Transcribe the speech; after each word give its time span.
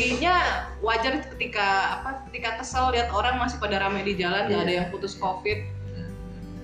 jadinya 0.00 0.34
wajar 0.80 1.12
ketika 1.28 1.66
apa 2.00 2.10
ketika 2.26 2.56
kesel 2.56 2.88
lihat 2.88 3.12
orang 3.12 3.36
masih 3.36 3.60
pada 3.60 3.76
ramai 3.78 4.00
di 4.00 4.16
jalan 4.16 4.48
nggak 4.48 4.56
Iya. 4.56 4.64
ada 4.64 4.72
yang 4.74 4.88
putus 4.88 5.12
covid 5.14 5.60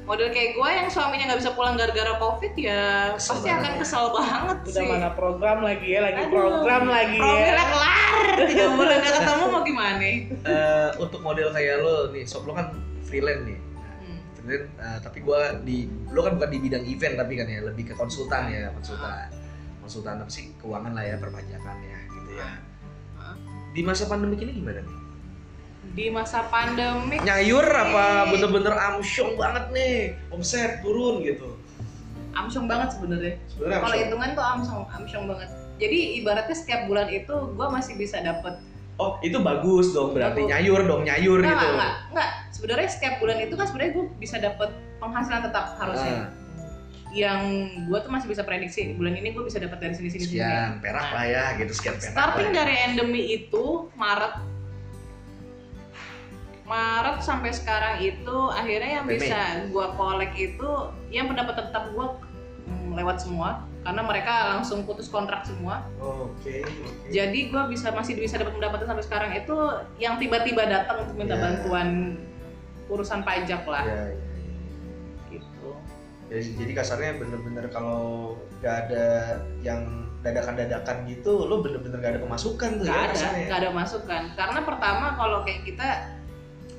model 0.02 0.30
kayak 0.30 0.54
gue 0.54 0.68
yang 0.70 0.86
suaminya 0.86 1.24
nggak 1.28 1.40
bisa 1.42 1.52
pulang 1.52 1.74
gara-gara 1.74 2.14
covid 2.16 2.54
ya 2.54 3.10
Kesel 3.12 3.32
pasti 3.34 3.42
banget 3.44 3.58
akan 3.58 3.72
ya. 3.74 3.78
kesel 3.82 4.04
banget 4.08 4.58
Udah 4.62 4.70
sih 4.72 4.86
mana 4.86 5.10
program 5.12 5.58
lagi 5.60 5.88
ya, 5.88 6.00
lagi 6.00 6.18
Aduh, 6.22 6.30
program 6.32 6.84
lagi 6.86 7.18
ya. 7.18 7.62
Kelar 7.66 8.24
tiga 8.48 8.66
bulan 8.72 8.96
gak 8.96 9.14
ketemu 9.18 9.44
mau 9.46 9.62
gimana 9.62 10.04
Eh, 10.06 10.22
untuk 10.96 11.20
model 11.20 11.48
kayak 11.50 11.74
lo 11.82 11.96
nih 12.08 12.22
sob 12.24 12.46
lo 12.46 12.54
kan 12.54 12.70
freelance 13.02 13.44
nih 13.44 13.58
Hmm. 13.98 14.18
freelance 14.38 14.70
eh, 14.78 14.98
tapi 15.02 15.18
gua 15.20 15.38
di 15.60 15.76
lo 16.06 16.22
kan 16.22 16.38
bukan 16.38 16.48
di 16.48 16.58
bidang 16.62 16.84
event 16.86 17.14
tapi 17.18 17.32
kan 17.34 17.46
ya 17.46 17.60
lebih 17.60 17.90
ke 17.90 17.94
konsultan 17.94 18.46
ya 18.46 18.70
konsultan 18.70 19.26
konsultan 19.80 20.22
apa 20.22 20.30
sih 20.30 20.54
keuangan 20.56 20.94
lah 20.94 21.02
ya 21.04 21.18
perpajakan 21.18 21.76
ya 21.82 21.98
gitu 22.08 22.30
ya 22.32 22.46
Ah. 22.46 22.58
Di 23.76 23.84
masa 23.84 24.08
pandemi 24.08 24.40
ini 24.40 24.52
gimana 24.56 24.80
nih? 24.80 24.96
Di 25.92 26.06
masa 26.08 26.48
pandemi 26.48 27.20
nyayur 27.20 27.68
apa 27.68 28.32
bener-bener 28.32 28.72
amsyong 28.72 29.36
banget 29.36 29.64
nih? 29.76 29.96
Omset 30.32 30.80
turun 30.80 31.20
gitu. 31.20 31.60
Amsyong 32.32 32.64
banget 32.64 32.96
sebenarnya. 32.96 33.36
Sebenarnya 33.52 33.80
kalau 33.84 33.96
hitungan 34.00 34.30
tuh 34.32 34.44
amsyong 34.56 34.82
amsyong 34.96 35.24
banget. 35.28 35.48
Jadi 35.76 35.98
ibaratnya 36.24 36.56
setiap 36.56 36.88
bulan 36.88 37.12
itu 37.12 37.34
gue 37.52 37.66
masih 37.68 38.00
bisa 38.00 38.16
dapet. 38.24 38.56
Oh 38.96 39.20
itu 39.20 39.36
bagus 39.44 39.92
dong 39.92 40.16
berarti 40.16 40.40
Bagus. 40.40 40.52
nyayur 40.56 40.80
dong 40.88 41.04
nyayur 41.04 41.44
enggak 41.44 41.52
gitu. 41.52 41.68
enggak 41.68 41.72
enggak. 41.76 41.94
Enggak 42.16 42.30
sebenarnya 42.56 42.88
setiap 42.88 43.14
bulan 43.20 43.38
itu 43.44 43.54
kan 43.60 43.66
sebenarnya 43.68 43.92
gue 43.92 44.04
bisa 44.16 44.36
dapet 44.40 44.70
penghasilan 44.96 45.40
tetap 45.44 45.76
harusnya. 45.76 46.12
Ah, 46.16 46.28
yang 47.16 47.40
gue 47.88 47.98
tuh 48.04 48.12
masih 48.12 48.28
bisa 48.28 48.44
prediksi 48.44 48.92
bulan 48.92 49.16
ini 49.16 49.32
gue 49.32 49.40
bisa 49.48 49.56
dapat 49.56 49.80
dari 49.80 49.96
sini 49.96 50.12
sini 50.12 50.28
sini 50.28 50.36
sekian 50.36 50.84
perak 50.84 51.08
lah 51.16 51.24
ya 51.24 51.44
gitu 51.56 51.72
sekian 51.72 51.96
perak 51.96 52.12
starting 52.12 52.52
lah 52.52 52.52
ya. 52.52 52.58
dari 52.60 52.74
endemi 52.84 53.22
itu 53.32 53.88
Maret. 53.96 54.34
Maret 56.66 57.22
sampai 57.22 57.54
sekarang 57.56 58.02
itu 58.02 58.36
akhirnya 58.52 59.00
yang 59.00 59.06
bisa 59.08 59.64
gue 59.70 59.86
kolek 59.96 60.34
itu 60.36 60.70
yang 61.08 61.30
pendapat 61.30 61.56
tetap 61.56 61.94
gue 61.96 62.06
lewat 62.92 63.24
semua. 63.24 63.64
Karena 63.86 64.02
mereka 64.02 64.58
langsung 64.58 64.82
putus 64.82 65.06
kontrak 65.06 65.46
semua. 65.46 65.86
Oke 66.02 66.66
oke. 66.66 66.84
Jadi 67.14 67.54
gue 67.54 67.62
bisa 67.70 67.94
masih 67.94 68.18
bisa 68.18 68.34
dapat 68.34 68.58
pendapatan 68.58 68.86
sampai 68.90 69.04
sekarang. 69.06 69.30
Itu 69.38 69.56
yang 70.02 70.18
tiba-tiba 70.18 70.66
datang 70.66 71.06
untuk 71.06 71.14
minta 71.14 71.38
Ya. 71.38 71.42
bantuan 71.46 72.18
urusan 72.90 73.22
pajak 73.22 73.62
lah. 73.62 73.86
Ya. 73.86 74.02
gitu 74.10 74.25
Jadi, 76.26 76.58
jadi 76.58 76.72
kasarnya 76.74 77.10
bener-bener 77.22 77.70
kalau 77.70 78.34
gak 78.58 78.90
ada 78.90 79.06
yang 79.62 80.10
dadakan-dadakan 80.20 81.06
gitu, 81.06 81.46
lo 81.46 81.62
bener-bener 81.62 82.02
gak 82.02 82.12
ada 82.18 82.22
pemasukan 82.26 82.82
tuh 82.82 82.84
nggak 82.84 82.90
ya 82.90 83.02
ada 83.06 83.14
kasarnya. 83.14 83.44
nggak 83.46 83.58
ada 83.62 83.70
masukan 83.70 84.22
karena 84.34 84.60
pertama 84.66 85.06
kalau 85.14 85.38
kayak 85.46 85.62
kita 85.62 85.88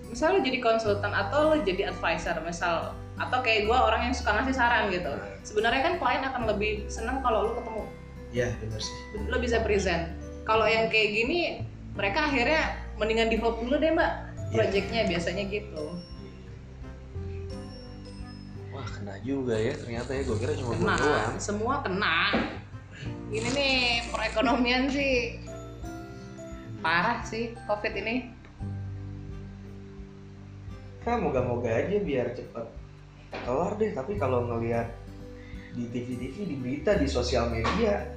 misalnya 0.05 0.33
lo 0.35 0.41
jadi 0.43 0.59
konsultan 0.59 1.11
atau 1.15 1.39
lo 1.51 1.55
jadi 1.63 1.95
advisor 1.95 2.35
misal 2.43 2.75
atau 3.15 3.39
kayak 3.39 3.71
gue 3.71 3.77
orang 3.77 4.11
yang 4.11 4.13
suka 4.13 4.35
ngasih 4.35 4.51
saran 4.51 4.91
gitu 4.91 5.15
sebenarnya 5.47 5.79
kan 5.79 5.93
klien 5.95 6.23
akan 6.27 6.43
lebih 6.43 6.83
senang 6.91 7.23
kalau 7.23 7.47
lo 7.47 7.51
ketemu 7.55 7.83
Iya 8.27 8.47
bener 8.59 8.81
sih. 8.83 8.97
Bener. 9.15 9.27
lo 9.31 9.37
bisa 9.39 9.57
present 9.63 10.03
kalau 10.43 10.67
yang 10.67 10.91
kayak 10.91 11.09
gini 11.15 11.63
mereka 11.95 12.27
akhirnya 12.27 12.61
mendingan 12.99 13.31
di 13.31 13.39
hold 13.39 13.63
dulu 13.63 13.79
deh 13.79 13.95
mbak 13.95 14.11
Iya. 14.47 14.63
projectnya 14.63 15.01
biasanya 15.07 15.43
gitu 15.47 15.83
kena 19.07 19.23
juga 19.23 19.55
ya 19.55 19.71
ternyata 19.71 20.11
ya, 20.11 20.21
gue 20.27 20.35
kira 20.35 20.51
cuma 20.59 20.67
gue 20.67 20.83
kena 20.83 20.95
doang. 20.99 21.33
semua 21.39 21.75
kena 21.79 22.17
ini 23.31 23.49
nih 23.55 23.75
perekonomian 24.11 24.83
sih 24.95 25.39
parah 26.83 27.23
sih 27.23 27.55
covid 27.63 27.95
ini 27.95 28.35
Kan 31.07 31.23
moga-moga 31.23 31.71
aja 31.71 32.03
biar 32.03 32.35
cepet 32.35 32.67
kelar 33.47 33.79
deh, 33.79 33.95
tapi 33.95 34.19
kalau 34.19 34.43
ngelihat 34.43 34.91
di 35.71 35.87
TV-TV, 35.87 36.35
di 36.43 36.55
berita, 36.59 36.99
di 36.99 37.07
sosial 37.07 37.47
media, 37.47 38.11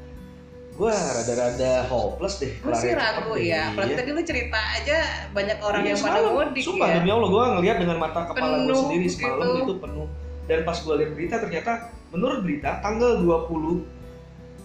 gue 0.74 0.90
rada-rada 0.90 1.86
hopeless 1.86 2.42
deh. 2.42 2.50
gue 2.50 2.74
sih 2.74 2.90
ragu 2.90 3.38
ya 3.38 3.70
apalagi 3.70 3.94
Iya. 3.94 3.98
tadi 4.02 4.10
lu 4.10 4.22
cerita 4.26 4.58
aja 4.74 4.98
banyak 5.30 5.58
orang 5.62 5.82
Iya, 5.86 5.90
yang 5.94 5.98
pada 6.02 6.18
semalam. 6.18 6.34
mudik 6.34 6.62
Sumpah 6.66 6.86
ya 6.88 6.94
demi 6.98 7.10
Allah 7.14 7.28
gue 7.30 7.44
ngeliat 7.54 7.76
dengan 7.78 7.96
mata 8.02 8.20
kepala 8.26 8.54
gue 8.58 8.74
sendiri 8.74 9.06
semalam 9.06 9.46
gitu. 9.46 9.62
itu 9.62 9.74
penuh. 9.78 10.08
Dan 10.50 10.66
pas 10.66 10.74
gue 10.82 10.94
lihat 10.98 11.10
berita 11.14 11.38
ternyata 11.38 11.94
menurut 12.10 12.42
berita 12.42 12.82
tanggal 12.82 13.22
20 13.22 13.86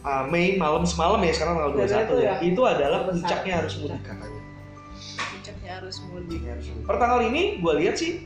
uh, 0.01 0.25
Mei 0.33 0.57
malam 0.57 0.81
semalam 0.81 1.21
ya 1.21 1.29
sekarang 1.37 1.61
tanggal 1.61 1.73
21 1.77 1.85
Iya, 1.85 1.85
itu 1.85 2.15
ya. 2.17 2.25
ya. 2.25 2.33
Itu 2.41 2.61
adalah 2.65 2.99
puncaknya 3.05 3.53
harus 3.61 3.73
mudik 3.77 4.01
katanya. 4.01 4.41
puncaknya 5.05 5.71
harus 5.77 5.97
mudik. 6.09 6.41
Per 6.89 6.95
tanggal 6.97 7.19
ini 7.29 7.61
gue 7.61 7.73
lihat 7.85 7.95
sih 8.01 8.25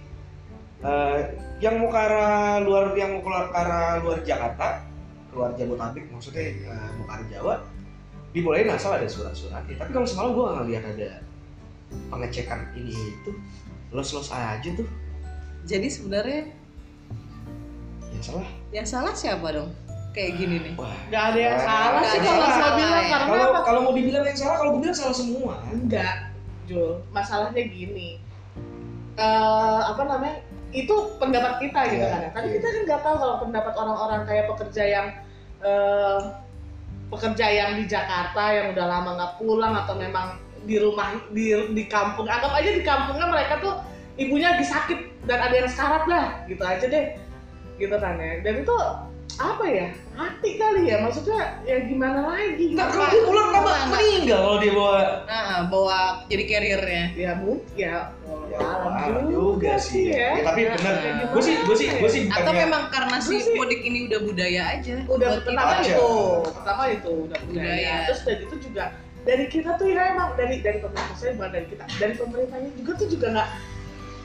uh, 0.87 1.19
yang 1.59 1.83
mau 1.83 1.91
ke 1.91 1.99
arah 1.99 2.63
luar 2.63 2.95
yang 2.95 3.19
mau 3.19 3.21
keluar 3.27 3.51
ke 3.51 3.55
arah 3.59 3.99
luar 3.99 4.23
Jakarta, 4.23 4.87
luar 5.35 5.51
Jabodetabek 5.59 6.07
maksudnya 6.07 6.47
uh, 6.71 6.89
mau 6.95 7.03
ke 7.03 7.11
arah 7.11 7.27
Jawa 7.27 7.55
dibolehin 8.31 8.71
asal 8.71 8.95
ada 8.95 9.09
surat-suratnya. 9.09 9.75
Tapi 9.75 9.91
kalau 9.91 10.07
semalam 10.07 10.31
gue 10.31 10.45
nggak 10.47 10.67
lihat 10.71 10.83
ada 10.95 11.09
pengecekan 12.07 12.69
ini 12.77 12.93
itu 12.93 13.31
los-los 13.89 14.29
aja 14.29 14.69
tuh 14.77 14.85
jadi 15.65 15.89
sebenarnya 15.89 16.53
yang 18.19 18.28
salah 18.28 18.47
yang 18.75 18.88
salah 18.88 19.13
siapa 19.16 19.47
dong 19.56 19.72
kayak 20.12 20.31
gini 20.35 20.56
nih 20.59 20.74
wah 20.75 20.91
Nggak 21.07 21.24
ada 21.31 21.40
yang 21.40 21.59
salah 21.63 22.02
sih 22.03 22.19
kalau 22.19 22.44
salah 22.44 22.52
saya 22.52 22.72
bilang 22.75 23.00
ya. 23.00 23.09
karena 23.16 23.28
kalau 23.31 23.47
apa? 23.47 23.59
kalau 23.63 23.80
mau 23.88 23.94
dibilang 23.96 24.24
yang 24.28 24.35
salah 24.35 24.56
kalau 24.59 24.69
gue 24.75 24.81
bilang 24.84 24.97
salah 25.00 25.16
semua 25.16 25.53
Enggak, 25.72 26.16
Jul. 26.68 26.91
Masalahnya 27.16 27.63
gini. 27.66 28.09
Eh 29.16 29.80
apa 29.88 30.02
namanya? 30.06 30.38
Itu 30.69 31.18
pendapat 31.18 31.63
kita 31.63 31.80
gitu 31.90 32.03
Iya, 32.03 32.12
kan 32.13 32.19
ya. 32.22 32.30
Tapi 32.35 32.46
iya. 32.52 32.56
kita 32.59 32.68
kan 32.68 32.81
nggak 32.85 33.02
tahu 33.02 33.16
kalau 33.18 33.35
pendapat 33.41 33.74
orang-orang 33.74 34.22
kayak 34.28 34.46
pekerja 34.51 34.84
yang 34.86 35.07
eh 35.63 36.19
pekerja 37.09 37.46
yang 37.50 37.72
di 37.80 37.86
Jakarta 37.90 38.44
yang 38.53 38.66
udah 38.78 38.86
lama 38.86 39.09
nggak 39.18 39.34
pulang 39.41 39.74
atau 39.74 39.96
memang 39.97 40.38
di 40.68 40.78
rumah 40.78 41.16
di 41.31 41.56
di 41.74 41.84
kampung 41.88 42.28
anggap 42.28 42.51
aja 42.53 42.69
di 42.69 42.84
kampungnya 42.84 43.31
mereka 43.31 43.57
tuh 43.63 43.74
ibunya 44.19 44.53
lagi 44.53 44.68
sakit 44.68 45.25
dan 45.25 45.40
ada 45.41 45.56
yang 45.56 45.69
sekarat 45.72 46.03
lah 46.06 46.25
gitu 46.46 46.62
aja 46.62 46.86
deh 46.86 47.06
gitu 47.79 47.95
kan 47.95 48.19
ya. 48.19 48.44
Dan 48.44 48.53
itu 48.67 48.75
apa 49.40 49.66
ya? 49.72 49.88
Hati 50.19 50.50
kali 50.59 50.91
ya. 50.91 51.00
Maksudnya 51.00 51.63
ya 51.63 51.78
gimana 51.88 52.28
lagi? 52.28 52.75
Nggak, 52.75 52.88
gitu 52.91 52.95
kalau 53.00 53.07
kan. 53.07 53.13
dia 53.16 53.22
pulang 53.23 53.47
kenapa 53.50 53.69
Nggak, 53.72 53.88
meninggal 53.95 54.40
kalau 54.44 54.57
dia 54.59 54.73
bawa 54.75 55.00
nah 55.25 55.57
bawa 55.72 56.00
jadi 56.28 56.44
carriernya. 56.44 57.06
Ya 57.16 57.31
mungkin. 57.39 57.75
Ya, 57.79 57.95
ya 58.51 58.57
alam 58.59 58.94
alam 59.00 59.25
juga 59.31 59.73
sih 59.79 60.12
ya, 60.12 60.41
ya. 60.41 60.44
tapi 60.44 60.68
Nah, 60.68 60.73
benar 60.75 60.95
nah. 61.00 61.28
gue 61.31 61.41
sih 61.41 61.56
gue 61.63 61.75
sih 61.78 61.88
gue 61.88 62.09
sih 62.12 62.22
atau 62.28 62.50
bukannya 62.50 62.66
memang 62.66 62.84
karena 62.91 63.18
si 63.22 63.35
mudik 63.56 63.81
ini 63.85 64.09
udah 64.12 64.19
budaya 64.28 64.62
aja? 64.75 64.95
Udah 65.07 65.29
pertama 65.39 65.73
aja. 65.79 65.94
itu. 65.95 66.12
pertama 66.51 66.84
itu 66.91 67.12
udah 67.29 67.39
budaya. 67.47 67.63
Budaya. 67.63 67.95
terus 68.09 68.22
dari 68.28 68.41
itu 68.44 68.56
juga 68.59 68.84
dari 69.23 69.45
kita 69.51 69.69
tuh 69.78 69.88
ya 69.88 70.01
emang 70.16 70.34
dari 70.35 70.56
dari 70.66 70.79
pemerintah 70.81 71.16
saya 71.16 71.31
bukan 71.38 71.51
dari 71.53 71.68
kita. 71.69 71.84
Dari 72.01 72.13
pemerintahnya 72.18 72.69
juga 72.75 72.91
tuh 72.97 73.07
juga 73.07 73.28
nggak 73.38 73.50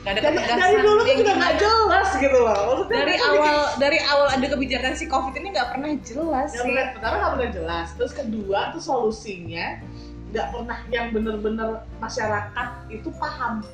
Nggak 0.05 0.21
ada 0.21 0.21
dari, 0.21 0.37
dari 0.37 0.75
dulu 0.85 1.01
tuh 1.01 1.15
juga 1.17 1.33
nggak 1.33 1.55
jelas 1.57 2.09
gitu 2.21 2.37
loh. 2.45 2.61
Maksudnya 2.85 2.93
dari 2.93 3.15
awal 3.17 3.57
dari 3.81 3.99
awal 4.05 4.27
ada 4.29 4.45
kebijakan 4.45 4.93
si 4.93 5.09
covid 5.09 5.33
ini 5.33 5.49
nggak 5.49 5.73
pernah 5.73 5.89
jelas 6.05 6.53
sih. 6.53 6.61
pernah, 6.61 6.93
pertama 6.93 7.15
nggak 7.17 7.31
pernah 7.33 7.49
jelas 7.49 7.87
terus 7.97 8.13
kedua 8.13 8.59
tuh 8.69 8.81
solusinya 8.85 9.81
nggak 10.29 10.47
pernah 10.53 10.77
yang 10.93 11.09
bener-bener 11.09 11.81
masyarakat 11.97 12.69
itu 12.93 13.09
paham. 13.17 13.65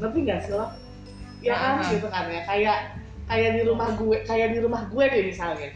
Ngerti 0.00 0.18
nggak 0.24 0.38
sih 0.48 0.52
lo? 0.56 0.72
Ya 1.44 1.52
kan? 1.52 1.84
Gitu 1.92 2.08
kan 2.08 2.24
ya. 2.32 2.40
Kayak 2.48 2.78
kayak 3.28 3.50
di 3.60 3.62
rumah 3.68 3.88
gue 3.92 4.16
kayak 4.24 4.48
di 4.56 4.58
rumah 4.64 4.88
gue 4.88 5.04
deh 5.04 5.22
misalnya 5.28 5.70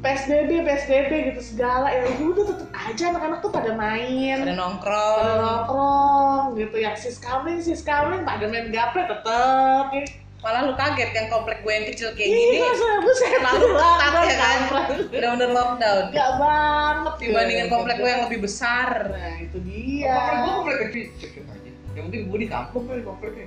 PSBB 0.00 0.64
PSBB 0.64 1.10
gitu 1.32 1.40
segala. 1.44 1.92
Ya 1.92 2.08
udah 2.08 2.44
tetep 2.56 2.68
aja 2.72 3.04
anak-anak 3.12 3.38
tuh 3.44 3.52
pada 3.52 3.76
main. 3.76 4.40
Ada 4.40 4.48
pada 4.48 4.56
nongkrong. 4.56 5.24
Nongkrong 5.44 6.44
gitu. 6.56 6.76
Yang 6.80 6.96
sis 7.04 7.16
kamling 7.20 7.60
sis 7.60 7.84
kamling 7.84 8.24
pada 8.24 8.48
main 8.48 8.72
gaple 8.72 9.04
tetep 9.04 9.86
ya. 9.92 10.04
malah 10.40 10.64
lu 10.64 10.72
kaget 10.72 11.12
kan 11.12 11.28
komplek 11.28 11.60
gue 11.60 11.68
yang 11.68 11.84
kecil 11.92 12.16
kayak 12.16 12.32
gini. 12.32 12.64
Iya, 12.64 12.72
saya 12.72 12.96
buset 13.04 13.32
lalu 13.44 13.66
ketat 13.76 14.12
ya 14.24 14.36
kan. 14.40 14.40
kampret. 14.40 14.88
bener-bener 15.12 15.50
lockdown. 15.52 16.04
Gak 16.16 16.30
banget. 16.40 17.14
Dibandingin 17.20 17.66
gitu. 17.68 17.74
komplek 17.76 17.96
gue 18.00 18.08
yang 18.08 18.22
lebih 18.24 18.40
besar. 18.40 18.88
Nah 19.12 19.36
itu 19.36 19.56
dia. 19.68 20.16
komplek 20.16 20.40
gue 20.40 20.52
komplek 20.56 20.78
kecil. 20.80 21.04
Aja. 21.44 21.70
Yang 21.92 22.04
penting 22.08 22.22
gue 22.24 22.38
di 22.40 22.48
kampung 22.48 22.82
kali 22.88 23.02
kompleknya. 23.04 23.46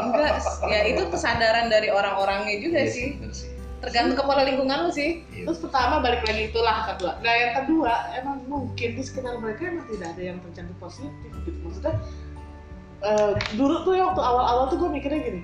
Enggak 0.00 0.40
ya 0.72 0.80
itu 0.88 1.02
kesadaran 1.12 1.68
dari 1.68 1.92
orang-orangnya 1.92 2.56
juga 2.64 2.80
Iya 2.80 2.96
sih. 2.96 3.08
bener 3.20 3.34
sih 3.36 3.59
tergantung 3.80 4.20
kepala 4.20 4.44
lingkungan 4.44 4.86
lu 4.86 4.90
sih 4.92 5.24
Iya. 5.32 5.48
Terus 5.48 5.58
pertama 5.64 6.04
balik 6.04 6.20
lagi 6.28 6.52
itulah 6.52 6.84
kedua. 6.84 7.16
Nah 7.24 7.32
yang 7.32 7.52
kedua 7.64 7.92
emang 8.12 8.44
mungkin 8.44 8.88
di 8.92 9.02
sekitar 9.02 9.40
mereka 9.40 9.72
emang 9.72 9.88
tidak 9.88 10.08
ada 10.12 10.22
yang 10.22 10.38
terjangkit 10.44 10.76
positif 10.76 11.30
gitu 11.48 11.58
maksudnya. 11.64 11.96
eh, 13.00 13.32
dulu 13.56 13.80
tuh 13.88 13.96
ya 13.96 14.12
waktu 14.12 14.20
awal-awal 14.20 14.68
tuh 14.68 14.76
gue 14.76 14.90
mikirnya 14.92 15.24
gini, 15.24 15.40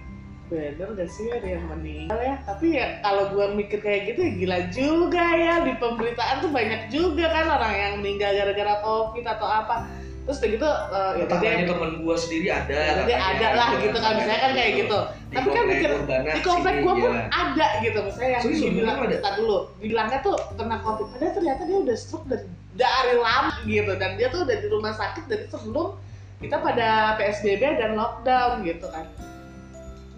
bener 0.52 0.92
gak 0.92 1.08
sih 1.08 1.32
ada 1.32 1.48
yang 1.56 1.64
meninggal 1.72 2.20
ya? 2.20 2.36
Tapi 2.44 2.76
ya 2.76 3.00
kalau 3.00 3.32
gue 3.32 3.46
mikir 3.56 3.80
kayak 3.80 4.12
gitu 4.12 4.20
ya 4.20 4.32
gila 4.36 4.58
juga 4.76 5.24
ya 5.32 5.54
di 5.64 5.72
pemberitaan 5.80 6.44
tuh 6.44 6.52
banyak 6.52 6.92
juga 6.92 7.32
kan 7.32 7.48
orang 7.48 7.72
yang 7.72 7.92
meninggal 8.04 8.36
gara-gara 8.36 8.74
covid 8.84 9.24
atau 9.24 9.48
apa. 9.48 9.88
Terus 10.26 10.42
udah 10.42 10.50
gitu 10.50 10.66
eh, 10.66 11.12
ya 11.14 11.24
Tetap 11.24 11.38
tadi 11.38 11.46
aja 11.46 11.64
temen 11.70 11.90
gua 12.02 12.16
sendiri 12.18 12.48
ada. 12.50 12.74
Jadi 12.74 12.90
katanya, 12.98 13.18
ada 13.30 13.48
lah 13.54 13.68
gitu 13.78 13.98
kan, 14.02 14.12
misalnya 14.18 14.40
kan 14.42 14.52
kayak 14.58 14.72
gitu. 14.74 14.98
Di 15.06 15.34
Tapi 15.38 15.48
kan 15.54 15.64
mikir, 15.70 15.90
di 16.10 16.40
komplek 16.42 16.74
gua 16.82 16.94
pun 16.98 17.12
iya. 17.14 17.22
ada 17.30 17.66
gitu 17.78 17.98
misalnya 18.02 18.30
yang 18.34 18.42
beneran 18.42 18.96
ada? 18.98 19.14
kita 19.14 19.30
dulu 19.38 19.58
bilangnya 19.78 20.18
tuh 20.26 20.36
kena 20.58 20.76
covid 20.82 21.06
padahal 21.14 21.32
ternyata 21.38 21.62
dia 21.62 21.78
udah 21.78 21.96
stroke 21.96 22.26
dari 22.26 22.46
dari 22.76 23.14
lama 23.16 23.54
gitu 23.64 23.92
dan 23.96 24.10
dia 24.20 24.28
tuh 24.28 24.44
udah 24.44 24.56
di 24.58 24.68
rumah 24.68 24.92
sakit 24.92 25.24
dari 25.30 25.44
sebelum 25.48 25.96
kita 26.44 26.56
pada 26.60 27.16
psbb 27.16 27.62
dan 27.80 27.96
lockdown 27.96 28.62
gitu 28.68 28.86
kan 28.92 29.08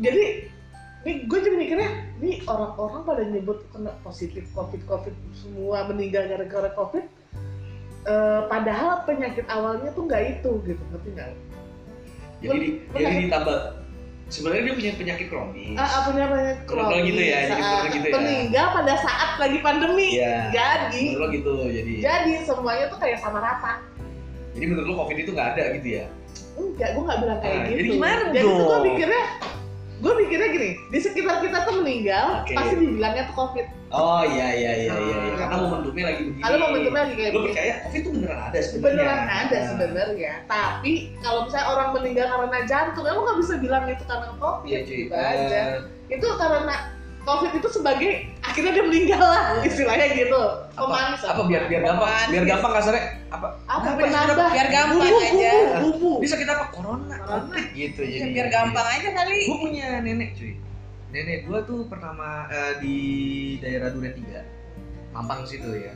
jadi 0.03 0.51
nih 1.07 1.17
gue 1.31 1.39
jadi 1.39 1.57
mikirnya 1.57 1.91
nih 2.19 2.43
orang-orang 2.51 3.03
pada 3.07 3.23
nyebut 3.23 3.63
kena 3.71 3.95
positif 4.03 4.51
covid 4.51 4.83
covid 4.91 5.15
semua 5.31 5.87
meninggal 5.87 6.27
gara-gara 6.27 6.71
covid 6.75 7.07
Eh, 8.07 8.41
padahal 8.47 9.03
penyakit 9.05 9.45
awalnya 9.51 9.91
tuh 9.93 10.07
nggak 10.07 10.23
itu 10.39 10.51
gitu 10.65 10.83
ngerti 10.95 11.09
nggak? 11.13 11.31
Jadi 12.39 12.57
di- 12.57 12.75
Bener. 12.89 13.01
jadi 13.03 13.15
ditambah 13.27 13.59
sebenarnya 14.29 14.63
dia 14.63 14.75
punya 14.79 14.93
penyakit 14.95 15.27
kronis. 15.29 15.77
Ah, 15.77 15.83
ah, 15.85 16.01
punya 16.07 16.25
Menurut 16.29 16.87
lo 16.87 16.99
gitu 17.03 17.23
ya, 17.23 17.39
jadi 17.49 17.63
lo 17.65 17.87
gitu 17.91 18.07
ya? 18.07 18.15
meninggal 18.17 18.67
pada 18.73 18.95
saat 19.03 19.31
lagi 19.37 19.59
pandemi. 19.61 20.09
Iya. 20.15 20.37
Jadi, 20.55 21.03
Menurut 21.13 21.21
lo 21.21 21.29
gitu 21.35 21.53
jadi. 21.67 21.93
jadi 21.99 22.33
semuanya 22.47 22.85
tuh 22.89 22.99
kayak 23.03 23.19
sama 23.19 23.39
rata. 23.43 23.83
Jadi 24.55 24.65
menurut 24.65 24.87
lo 24.87 24.95
covid 25.03 25.17
itu 25.19 25.31
nggak 25.35 25.49
ada 25.59 25.65
gitu 25.77 25.89
ya? 25.91 26.05
Enggak, 26.59 26.89
gue 26.95 27.03
nggak 27.03 27.19
bilang 27.23 27.39
kayak 27.43 27.55
Ah, 27.55 27.63
gitu. 27.67 27.73
jadi 27.75 27.89
gimana 27.91 28.23
Jadi 28.31 28.41
tuh 28.41 28.51
gue 28.55 28.63
dong? 28.63 28.83
Gue 29.99 30.13
mikirnya 30.15 30.49
gini, 30.49 30.71
di 30.89 30.99
sekitar 30.99 31.43
kita 31.43 31.67
tuh 31.67 31.83
meninggal, 31.83 32.47
Oke. 32.47 32.55
pasti 32.55 32.75
dibilangnya 32.79 33.27
tuh 33.27 33.35
covid. 33.35 33.67
Oh 33.89 34.21
iya 34.21 34.49
iya 34.53 34.73
iya 34.85 34.95
iya, 34.95 35.17
iya. 35.25 35.33
Ah. 35.33 35.37
karena 35.41 35.57
momentumnya 35.65 36.05
lagi 36.13 36.23
begini. 36.29 36.43
Kalau 36.45 36.57
momentumnya 36.61 37.03
lagi 37.03 37.15
kayak 37.17 37.31
Lo 37.31 37.35
begini. 37.35 37.49
percaya 37.51 37.73
covid 37.83 37.99
itu 37.99 38.11
beneran 38.15 38.39
ada 38.39 38.59
sebenarnya? 38.61 38.85
Beneran 38.87 39.21
ada 39.27 39.57
Nah. 39.59 39.67
sebenarnya, 39.67 40.33
tapi 40.47 40.93
kalau 41.19 41.41
misalnya 41.49 41.67
orang 41.67 41.89
meninggal 41.97 42.27
karena 42.31 42.59
jantung, 42.69 43.05
lo 43.05 43.21
nggak 43.25 43.39
bisa 43.43 43.55
bilang 43.59 43.85
itu 43.89 44.05
karena 44.07 44.29
covid. 44.39 44.69
Iya 44.69 44.79
cuy. 44.87 44.97
Gitu 45.03 45.15
aja. 45.15 45.61
Itu 46.09 46.27
karena 46.37 46.75
covid 47.29 47.53
itu 47.61 47.69
sebagai 47.69 48.11
akhirnya 48.41 48.73
dia 48.73 48.85
meninggal 48.89 49.21
lah, 49.21 49.61
istilahnya 49.61 50.07
gitu. 50.17 50.41
apa, 50.73 50.81
Pemanis. 50.81 51.21
apa 51.29 51.43
biar 51.45 51.63
biar 51.69 51.83
gampang? 51.85 52.09
Pemanis. 52.09 52.33
biar 52.33 52.45
gampang 52.49 52.73
kasarnya 52.73 53.05
apa? 53.29 53.49
Apa 53.69 53.89
penambah? 54.01 54.49
biar 54.49 54.69
gampang 54.73 54.99
bumbu, 55.05 55.19
aja. 55.21 55.53
bumbu, 55.85 55.89
bumbu. 56.01 56.13
bisa 56.25 56.35
kita 56.41 56.53
apa? 56.57 56.65
Corona 56.73 57.17
covid 57.21 57.65
gitu 57.77 58.01
Ya, 58.01 58.25
jadi 58.25 58.29
biar 58.33 58.49
gampang 58.49 58.87
aja 58.89 59.09
kali. 59.13 59.39
Gue 59.45 59.59
punya 59.61 59.89
nenek 60.01 60.31
cuy. 60.41 60.53
Nenek 61.13 61.39
gue 61.45 61.59
tuh 61.69 61.81
pertama 61.93 62.49
eh, 62.49 62.73
di 62.81 62.97
daerah 63.61 63.89
Duren 63.93 64.13
3 64.13 65.13
Mampang 65.13 65.45
situ 65.45 65.69
ya. 65.77 65.93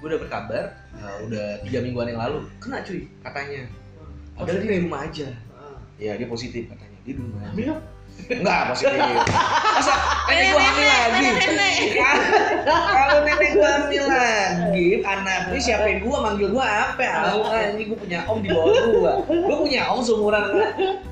Gue 0.00 0.06
udah 0.12 0.20
berkabar 0.20 0.64
eh, 1.00 1.16
udah 1.24 1.46
tiga 1.64 1.78
mingguan 1.80 2.12
yang 2.12 2.20
lalu. 2.20 2.44
Kena 2.60 2.84
cuy 2.84 3.08
katanya. 3.24 3.64
Padahal 4.36 4.60
dia 4.60 4.68
di 4.76 4.84
rumah 4.84 5.00
aja. 5.08 5.28
Ya 5.96 6.12
dia 6.20 6.28
positif 6.28 6.68
katanya. 6.68 6.98
Dia 7.08 7.12
di 7.16 7.20
rumah 7.24 7.40
aja? 7.48 7.80
Enggak 8.32 8.60
positif. 8.72 8.96
Masa 9.76 9.94
nenek 10.30 10.46
gue 10.54 10.62
hamil 10.62 10.88
lagi? 10.88 11.26
kalau 12.66 13.18
nenek 13.26 13.50
gue 13.52 13.68
hamil 13.68 14.04
lagi 14.08 14.86
anak 15.04 15.40
ini 15.52 15.58
siapa 15.60 15.84
yang 15.90 16.00
gue 16.06 16.16
manggil 16.16 16.48
gue 16.54 16.64
apa? 16.64 17.02
Ah 17.02 17.62
ini 17.74 17.82
gue 17.90 17.98
punya 17.98 18.24
om 18.24 18.38
di 18.40 18.48
bawah 18.48 18.72
gue 18.88 19.12
gue 19.28 19.56
punya 19.68 19.80
om 19.90 20.00
seumuran 20.00 20.42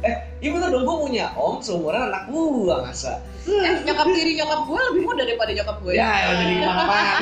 eh 0.06 0.14
iya 0.40 0.48
bener 0.54 0.68
dong 0.72 0.84
gue 0.86 0.96
punya 1.08 1.26
om 1.36 1.58
seumuran 1.60 2.08
anak 2.08 2.30
gue 2.30 2.76
masa? 2.80 3.20
Eh, 3.48 3.72
nyokap 3.88 4.06
tiri 4.12 4.36
nyokap 4.36 4.60
gue 4.68 4.80
lebih 4.92 5.02
muda 5.08 5.22
daripada 5.24 5.50
nyokap 5.50 5.76
gue 5.82 5.92
ya? 5.96 6.04
Ya 6.04 6.30
jadi 6.44 6.54
mana 6.64 7.14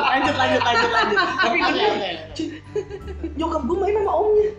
lanjut 0.00 0.34
lanjut 0.36 0.62
lanjut 0.62 0.90
lanjut. 0.92 1.18
Tapi 1.40 1.58
bener 1.58 1.90
nyokap 3.36 3.62
gue 3.66 3.76
main 3.76 3.94
sama 3.98 4.12
omnya 4.14 4.50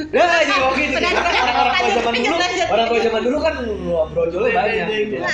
Nah, 0.00 0.40
jadi 0.40 0.62
oke 0.64 0.80
itu 0.80 0.96
orang-orang 0.96 1.74
tua 1.76 1.92
zaman 1.92 2.12
dulu, 2.16 2.36
orang 2.72 2.86
tua 2.88 3.00
zaman 3.04 3.20
dulu 3.20 3.38
kan 3.38 3.54
wah, 3.84 4.06
brojolnya 4.08 4.50
banyak. 4.56 4.86
Deng, 4.88 5.06
gitu. 5.12 5.24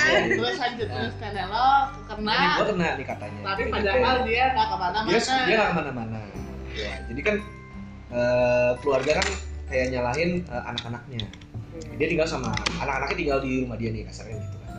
terus 0.43 0.57
lanjut 0.59 0.87
terus 0.91 1.13
karena 1.23 1.43
lo 1.47 1.67
kena 2.03 2.33
Jadi 2.35 2.47
gue 2.51 2.65
kena 2.67 2.87
nih 2.99 3.05
katanya. 3.07 3.39
tapi 3.47 3.61
padahal 3.71 4.15
dia 4.27 4.43
nggak 4.51 4.67
ke 4.67 4.75
mana-mana 4.75 5.07
dia 5.07 5.19
dia 5.23 5.55
nggak 5.55 5.69
ke 5.71 5.77
mana-mana. 5.79 6.19
Ya, 6.77 6.93
jadi 7.09 7.21
kan 7.23 7.35
eh, 8.11 8.71
keluarga 8.83 9.11
kan 9.23 9.27
kayak 9.67 9.85
nyalahin 9.95 10.29
eh, 10.43 10.63
anak-anaknya. 10.67 11.21
Dia 11.97 12.07
tinggal 12.09 12.27
sama 12.27 12.51
anak-anaknya 12.83 13.15
tinggal 13.17 13.39
di 13.39 13.51
rumah 13.63 13.77
dia 13.79 13.89
nih 13.95 14.03
kasarnya 14.03 14.35
gitu 14.43 14.57
kan. 14.61 14.69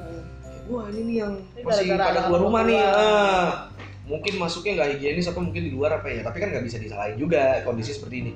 Wah 0.69 0.85
ini 0.93 1.01
nih 1.01 1.17
yang 1.25 1.33
Ini 1.57 1.63
masih 1.65 1.85
pada 1.97 2.21
keluar 2.29 2.41
rumah 2.45 2.63
nih. 2.69 2.77
ah. 2.77 3.73
mungkin 4.09 4.41
masuknya 4.41 4.73
nggak 4.81 4.91
higienis 4.97 5.29
atau 5.29 5.45
mungkin 5.45 5.69
di 5.69 5.73
luar 5.73 6.01
apa 6.01 6.09
ya. 6.13 6.21
Tapi 6.25 6.37
kan 6.41 6.49
nggak 6.53 6.65
bisa 6.65 6.77
disalahin 6.81 7.17
juga 7.21 7.61
kondisi 7.65 7.93
seperti 7.97 8.17
ini. 8.25 8.33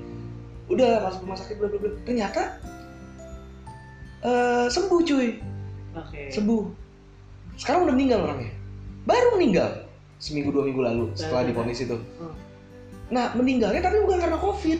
Udah 0.65 0.91
masuk 1.01 1.23
rumah 1.23 1.35
sakit 1.35 1.55
bla 1.55 1.67
bla 1.67 1.79
bla. 1.79 1.91
Ternyata 2.03 2.41
eh, 4.21 4.65
sembuh 4.67 4.99
cuy. 5.01 5.27
oke 5.93 6.21
sembuh 6.27 6.63
sekarang 7.55 7.85
udah 7.85 7.93
meninggal 7.93 8.19
orangnya 8.23 8.49
baru 9.03 9.37
meninggal 9.37 9.69
seminggu 10.17 10.49
dua 10.49 10.63
minggu 10.63 10.81
lalu 10.81 11.05
setelah 11.13 11.45
diponis 11.45 11.79
itu 11.79 11.93
Hmm. 12.17 12.33
nah 13.07 13.29
meninggalnya 13.33 13.77
tapi 13.79 14.01
bukan 14.01 14.17
karena 14.17 14.37
covid 14.37 14.79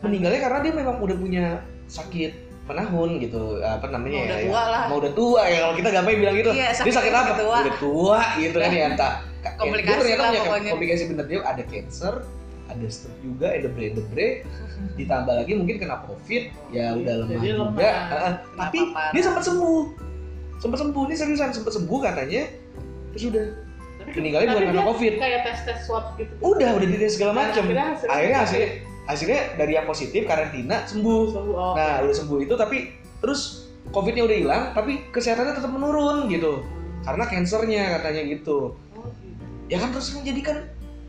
meninggalnya 0.00 0.38
karena 0.38 0.58
dia 0.60 0.72
memang 0.72 0.96
udah 0.98 1.16
punya 1.16 1.44
sakit 1.88 2.30
menahun 2.64 3.18
gitu 3.18 3.58
apa 3.58 3.88
namanya 3.88 4.12
Mau 4.12 4.22
ya 4.22 4.28
udah 4.28 4.38
ya. 4.38 4.44
tua 4.44 4.62
lah. 4.62 4.82
mau 4.86 4.96
udah 5.00 5.12
tua 5.12 5.42
ya 5.42 5.58
kalau 5.58 5.74
kita 5.74 5.88
gampang 5.90 6.14
bilang 6.14 6.36
gitu 6.36 6.50
Iya, 6.52 6.68
dia 6.68 6.78
sakit 6.78 6.92
sakit 6.94 7.12
apa 7.12 7.32
tua. 7.34 7.56
udah 7.58 7.76
tua 7.80 8.20
gitu 8.38 8.56
kan 8.56 8.70
ya 8.70 8.84
entah 8.88 9.14
Komplikasi 9.56 9.88
dia 9.88 9.98
ternyata 9.98 10.20
lah 10.20 10.30
punya 10.30 10.42
pokoknya. 10.44 10.70
komplikasi 10.70 11.02
bener 11.08 11.26
dia 11.26 11.38
ada 11.42 11.62
cancer 11.64 12.14
ada 12.68 12.86
stroke 12.92 13.18
juga 13.24 13.56
endebre 13.56 13.96
endebre 13.96 14.26
ditambah 15.00 15.34
lagi 15.34 15.52
mungkin 15.56 15.76
kena 15.80 16.04
covid 16.04 16.52
ya 16.70 16.94
udah 16.94 17.14
lemah 17.24 17.34
Jadi 17.40 17.48
juga. 17.48 17.58
Lemah. 17.64 18.32
Tapi 18.54 18.78
paparan. 18.92 19.12
dia 19.16 19.22
sempat 19.24 19.42
sembuh. 19.48 19.80
Sempat 20.58 20.78
sembuh 20.82 21.02
ini 21.06 21.14
seriusan 21.16 21.50
sempat 21.54 21.72
sembuh 21.74 21.98
katanya. 22.02 22.42
Terus 23.14 23.24
udah. 23.32 23.46
Tapi- 23.98 24.14
meninggalnya 24.14 24.48
bukan 24.54 24.64
karena 24.70 24.84
covid. 24.84 25.12
kayak 25.18 25.40
tes 25.44 25.58
tes 25.66 25.78
swab 25.84 26.04
gitu. 26.16 26.32
Udah 26.40 26.68
udah 26.78 26.86
dites 26.86 27.18
segala 27.18 27.32
macam 27.34 27.62
akhirnya 27.66 27.86
hasilnya 27.92 28.12
akhirnya 28.14 28.38
hasilnya 28.44 28.70
hasilnya 29.08 29.40
dari 29.56 29.72
yang 29.74 29.86
positif 29.88 30.22
karantina 30.28 30.76
sembuh. 30.84 31.20
Sembuh, 31.32 31.54
oh. 31.56 31.74
nah 31.74 32.04
udah 32.04 32.16
sembuh 32.16 32.38
itu 32.44 32.54
tapi 32.54 32.94
terus 33.18 33.68
covidnya 33.88 34.28
udah 34.28 34.36
hilang 34.36 34.62
tapi 34.76 35.08
kesehatannya 35.10 35.54
tetap 35.56 35.72
menurun 35.72 36.28
gitu. 36.28 36.62
Karena 37.02 37.24
kansernya 37.24 37.82
katanya 37.98 38.22
gitu. 38.28 38.76
Oh, 38.98 39.08
gitu. 39.24 39.42
ya 39.72 39.76
kan 39.80 39.88
terus 39.94 40.12
menjadikan 40.12 40.56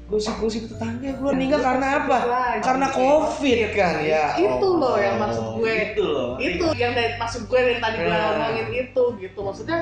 gosip-gosip 0.10 0.66
tetangga 0.68 1.14
gue 1.14 1.30
meninggal 1.30 1.62
karena 1.62 1.88
apa 2.02 2.18
lagi. 2.26 2.62
karena 2.62 2.88
covid 2.90 3.60
kan 3.72 3.96
ya 4.02 4.26
Itu 4.36 4.68
loh 4.74 4.98
yang 4.98 5.16
Allah. 5.16 5.30
maksud 5.30 5.46
gue. 5.56 5.74
itu 5.86 6.04
loh 6.04 6.30
itu 6.36 6.66
yang 6.76 6.92
dari 6.92 7.14
maksud 7.16 7.42
gue 7.46 7.60
dari 7.60 7.78
tadi 7.78 7.98
gue 8.00 8.10
Nah. 8.10 8.22
ngomongin 8.34 8.68
itu 8.76 9.04
gitu 9.20 9.40
maksudnya 9.40 9.80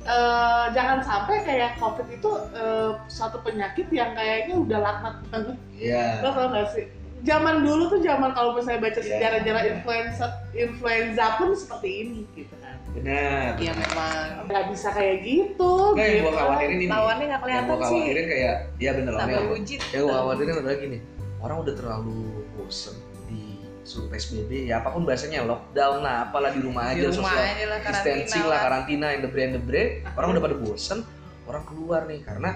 eh, 0.00 0.64
jangan 0.70 1.02
sampai 1.02 1.42
kayak 1.42 1.74
covid 1.76 2.06
itu 2.08 2.30
eh, 2.52 2.90
suatu 3.06 3.42
penyakit 3.42 3.90
yang 3.90 4.14
kayaknya 4.14 4.54
udah 4.56 4.78
laknat 4.80 5.14
banget 5.28 5.56
Iya. 5.74 6.22
lo 6.22 6.30
tau 6.30 6.46
gak 6.48 6.66
sih 6.70 6.86
zaman 7.26 7.60
dulu 7.60 7.82
tuh 7.88 8.00
zaman 8.00 8.30
kalau 8.30 8.54
misalnya 8.54 8.80
baca 8.80 8.96
Iya. 8.96 9.08
sejarah-sejarah 9.10 9.62
influenza 9.68 10.26
influenza 10.52 11.24
pun 11.36 11.48
seperti 11.52 11.88
ini 12.00 12.20
gitu 12.32 12.54
kan 12.56 12.78
benar 12.88 13.58
Iya 13.58 13.72
memang. 13.74 14.26
nggak 14.46 14.64
bisa 14.70 14.88
kayak 14.90 15.16
gitu 15.20 15.72
Nah, 15.92 16.00
yang 16.00 16.14
gitu 16.14 16.24
gue 16.24 16.32
khawatirin 16.32 16.76
ini 16.76 16.86
Lawannya 16.86 17.24
nggak 17.26 17.28
yang 17.28 17.42
kelihatan 17.42 17.66
gue 17.66 17.76
sih. 17.76 17.82
khawatirin 17.84 18.26
kayak 18.26 18.54
ya 18.78 18.90
bener 18.94 19.12
wujud. 19.44 19.80
yang 19.90 20.02
gue 20.02 20.14
khawatirin 20.14 20.54
adalah 20.56 20.78
gini 20.78 20.98
orang 21.36 21.56
udah 21.60 21.74
terlalu 21.74 22.18
bosen 22.54 22.94
di 23.24 23.42
suruh 23.82 24.08
PSBB 24.08 24.50
ya 24.64 24.80
apa 24.80 24.88
pun 24.88 25.02
bahasanya 25.02 25.44
lockdown 25.44 26.00
lah 26.00 26.24
apalah 26.24 26.50
di 26.50 26.60
rumah 26.60 26.90
Di 26.90 27.02
aja 27.02 27.10
rumah 27.12 27.28
social 27.28 27.44
aja 27.44 27.64
lah 27.66 27.78
distancing 27.80 28.14
karantina 28.40 28.48
lah 28.48 28.60
karantina 28.62 29.06
yang 29.08 29.20
debre 29.20 29.42
debre 29.52 29.82
orang 30.14 30.28
udah 30.32 30.42
pada 30.42 30.56
bosen 30.56 30.98
orang 31.44 31.62
keluar 31.64 32.00
nih 32.04 32.20
karena 32.22 32.50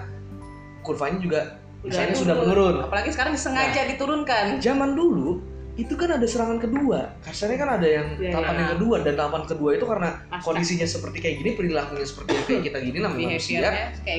kurvanya 0.81 1.19
juga 1.19 1.39
misalnya 1.81 2.13
Udah 2.13 2.21
sudah 2.21 2.35
menurun. 2.37 2.75
Apalagi 2.85 3.09
sekarang 3.13 3.31
disengaja 3.33 3.81
diturunkan. 3.89 4.45
zaman 4.61 4.93
dulu 4.93 5.41
itu 5.79 5.93
kan 5.95 6.19
ada 6.19 6.27
serangan 6.27 6.59
kedua. 6.59 7.15
Kasarnya 7.23 7.57
kan 7.57 7.69
ada 7.79 7.87
yang 7.87 8.07
Iya, 8.19 8.35
tahapan 8.35 8.53
iya. 8.53 8.59
yang 8.59 8.71
kedua 8.77 8.95
dan 9.01 9.13
tahapan 9.15 9.43
kedua 9.47 9.69
itu 9.73 9.85
karena 9.87 10.09
kondisinya 10.43 10.87
seperti 10.87 11.17
kayak 11.23 11.35
gini 11.41 11.49
perilakunya 11.55 12.05
seperti 12.05 12.31
kayak 12.45 12.63
kita 12.69 12.77
gini 12.83 12.97
namanya 13.01 13.27
manusia. 13.39 13.71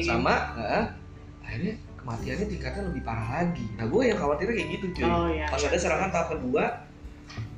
Sama 0.03 0.35
eh, 0.59 0.85
akhirnya 1.45 1.75
kematiannya 2.03 2.47
tingkatnya 2.51 2.83
lebih 2.89 3.03
parah 3.05 3.29
lagi. 3.31 3.67
Nah 3.79 3.85
gue 3.87 4.03
yang 4.11 4.19
khawatirnya 4.19 4.55
kayak 4.59 4.69
gitu 4.81 4.87
cuy. 4.99 5.05
Oh 5.07 5.29
ya 5.31 5.47
pas 5.47 5.61
ada 5.63 5.79
serangan 5.79 6.09
tahap 6.11 6.29
kedua 6.35 6.65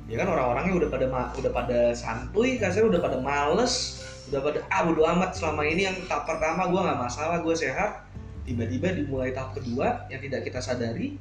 ya 0.05 0.21
kan 0.21 0.27
orang-orangnya 0.29 0.85
udah 0.85 0.89
pada 0.93 1.05
udah 1.33 1.51
pada 1.51 1.79
santuy 1.97 2.61
kasarnya 2.61 2.93
udah 2.93 3.01
pada 3.01 3.17
males 3.17 4.05
udah 4.29 4.37
pada 4.41 4.59
ah 4.69 4.85
bodo 4.85 5.01
amat 5.01 5.33
selama 5.33 5.65
ini 5.65 5.89
yang 5.89 5.97
tahap 6.05 6.29
pertama 6.29 6.69
gue 6.69 6.77
nggak 6.77 6.99
masalah 7.09 7.41
gue 7.41 7.55
sehat 7.57 8.04
tiba-tiba 8.45 8.93
dimulai 8.93 9.33
tahap 9.33 9.57
kedua 9.57 10.05
yang 10.07 10.21
tidak 10.21 10.45
kita 10.45 10.61
sadari 10.61 11.17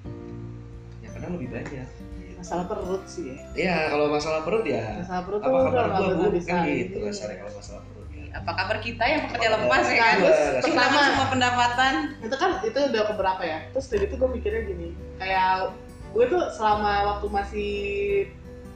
ya 1.01 1.09
karena 1.17 1.29
lebih 1.33 1.49
banyak. 1.51 1.89
Masalah 2.37 2.65
perut 2.69 3.03
sih 3.09 3.33
ya. 3.33 3.37
Ya 3.57 3.77
kalau 3.89 4.13
masalah 4.13 4.45
perut 4.45 4.65
ya 4.69 5.01
masalah 5.01 5.23
perut 5.25 5.41
apa 5.41 5.59
kabar 5.65 5.85
nggak 5.89 6.13
bu? 6.13 6.41
kan 6.45 6.61
gitu 6.69 6.97
kasarnya 7.01 7.37
kalau 7.41 7.53
masalah 7.57 7.83
perut 7.89 8.09
ya. 8.13 8.25
Apa 8.37 8.51
kabar 8.53 8.77
kita 8.85 9.05
yang 9.09 9.21
pekerja 9.29 9.49
lepas 9.57 9.85
ya 9.89 9.97
kan? 9.97 10.17
Pertama. 10.61 11.01
semua 11.09 11.27
pendapatan. 11.33 11.95
itu 12.21 12.37
kan 12.37 12.51
itu 12.61 12.79
udah 12.93 13.03
keberapa 13.09 13.43
ya? 13.43 13.59
Terus 13.73 13.87
dari 13.89 14.05
itu 14.05 14.15
gue 14.21 14.29
mikirnya 14.29 14.63
gini 14.69 14.89
kayak 15.17 15.73
gue 16.13 16.25
tuh 16.29 16.43
selama 16.53 16.93
waktu 17.17 17.27
masih 17.33 17.73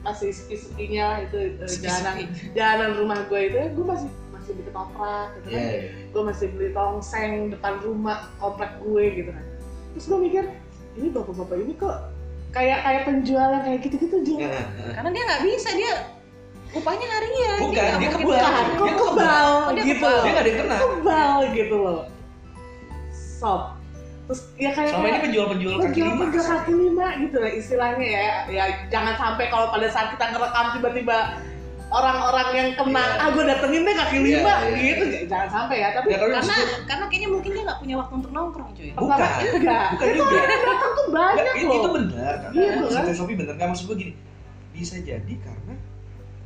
masih 0.02 0.30
sepi-sepinya 0.30 1.04
lah 1.04 1.18
itu 1.26 1.36
eh, 1.58 1.78
jalanan 1.82 2.16
jalanan 2.54 2.90
rumah 2.96 3.18
gue 3.26 3.40
itu 3.50 3.58
gue 3.76 3.86
masih 3.86 4.08
masih 4.48 4.56
beli 4.56 4.68
ketoprak 4.72 5.28
gitu 5.36 5.48
kan. 5.52 5.68
Gue 6.08 6.22
masih 6.24 6.46
beli 6.56 6.68
tongseng 6.72 7.32
depan 7.52 7.72
rumah 7.84 8.18
komplek 8.40 8.70
gue 8.80 9.04
gitu 9.20 9.30
kan. 9.36 9.44
Terus 9.92 10.04
gue 10.08 10.18
mikir 10.24 10.44
ini 10.96 11.08
bapak-bapak 11.12 11.56
ini 11.60 11.74
kok 11.76 11.96
kayak 12.56 12.78
kayak 12.80 13.02
penjual 13.04 13.48
yang 13.52 13.60
kayak 13.60 13.80
gitu-gitu 13.84 14.16
dia 14.24 14.56
karena 14.96 15.10
dia 15.12 15.22
nggak 15.28 15.42
bisa 15.44 15.68
dia 15.76 15.92
upahnya 16.72 17.06
harian 17.06 17.58
Bukan, 17.60 17.76
nggak 17.76 17.84
dia 17.84 18.08
mungkin 18.08 18.24
kebal. 18.24 18.40
kok 18.40 18.64
Dia 18.88 18.94
kebal. 18.96 19.48
Oh, 19.52 19.72
dia 19.76 19.84
gitu. 19.84 20.00
kebal. 20.00 20.16
dia 20.16 20.30
nggak 20.32 20.40
ada 20.40 20.48
yang 20.48 20.60
kena. 20.64 20.76
Kebal 20.80 21.36
gitu 21.52 21.76
loh. 21.76 22.00
Sob 23.12 23.62
terus 24.28 24.44
ya 24.60 24.76
kayak 24.76 24.92
selama 24.92 25.08
ini 25.08 25.20
penjual-penjual 25.24 25.74
kaki 25.80 25.84
penjual 25.88 26.08
lima. 26.12 26.20
penjual 26.28 26.46
kaki 26.52 26.72
lima 26.76 27.06
gitu 27.20 27.36
lah 27.40 27.52
istilahnya 27.52 28.08
ya. 28.08 28.28
Ya 28.48 28.64
jangan 28.88 29.14
sampai 29.20 29.44
kalau 29.52 29.72
pada 29.72 29.88
saat 29.92 30.12
kita 30.16 30.24
ngerekam 30.32 30.66
tiba-tiba 30.76 31.18
orang-orang 31.88 32.48
yang 32.52 32.68
kena 32.74 33.00
Iya. 33.00 33.16
ah 33.18 33.28
gue 33.30 33.44
datengin 33.44 33.82
deh 33.82 33.94
kaki 33.94 34.16
lima 34.20 34.52
iya. 34.62 34.76
gitu 34.76 35.04
jangan 35.24 35.48
sampai 35.48 35.76
ya 35.78 35.88
tapi 35.90 36.06
Ya, 36.08 36.16
tapi 36.16 36.32
karena 36.34 36.56
karena 36.84 37.04
kayaknya 37.08 37.28
mungkin 37.28 37.50
dia 37.50 37.62
nggak 37.64 37.78
punya 37.78 37.94
waktu 37.96 38.14
untuk 38.14 38.30
nongkrong 38.30 38.70
cuy 38.72 38.88
Bukan. 38.90 39.16
pertama 39.16 39.40
enggak 39.40 39.86
bukan 39.90 40.06
itu 40.06 40.16
juga 40.18 40.36
orang 40.36 40.50
yang 40.50 40.64
datang 40.68 40.92
tuh 40.92 41.06
banyak 41.08 41.44
itu, 41.48 41.64
loh 41.64 41.74
itu 41.74 41.88
benar 41.90 42.34
kan 42.38 42.50
Iya, 42.52 42.70
kan? 42.86 43.14
Sofi 43.14 43.34
benar 43.34 43.52
nggak 43.56 43.68
maksud 43.68 43.84
gue 43.86 43.96
gini 43.98 44.12
bisa 44.70 44.94
jadi 45.00 45.34
karena 45.40 45.74